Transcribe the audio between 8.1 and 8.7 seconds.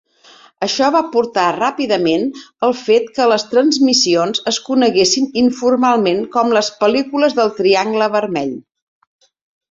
vermell".